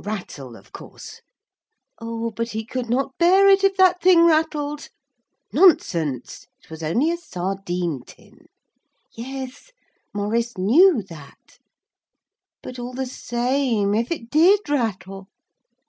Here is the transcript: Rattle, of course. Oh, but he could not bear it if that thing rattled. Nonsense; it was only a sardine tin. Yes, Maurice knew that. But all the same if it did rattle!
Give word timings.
Rattle, 0.00 0.56
of 0.56 0.72
course. 0.72 1.20
Oh, 2.00 2.32
but 2.32 2.48
he 2.48 2.64
could 2.66 2.90
not 2.90 3.16
bear 3.16 3.48
it 3.48 3.62
if 3.62 3.76
that 3.76 4.00
thing 4.02 4.24
rattled. 4.24 4.88
Nonsense; 5.52 6.48
it 6.60 6.68
was 6.68 6.82
only 6.82 7.12
a 7.12 7.16
sardine 7.16 8.02
tin. 8.04 8.46
Yes, 9.12 9.70
Maurice 10.12 10.58
knew 10.58 11.00
that. 11.02 11.60
But 12.60 12.80
all 12.80 12.92
the 12.92 13.06
same 13.06 13.94
if 13.94 14.10
it 14.10 14.30
did 14.30 14.68
rattle! 14.68 15.28